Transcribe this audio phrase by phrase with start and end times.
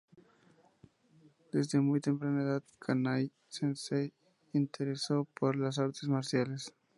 [1.51, 4.11] Desde muy temprana edad, Kanai Sensei
[4.51, 6.73] se interesó por las artes marciales.